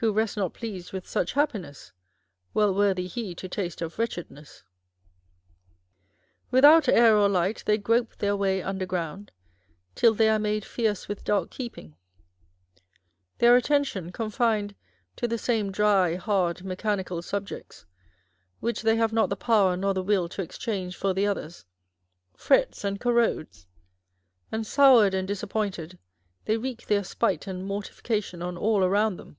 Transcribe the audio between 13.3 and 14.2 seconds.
1 their at tention,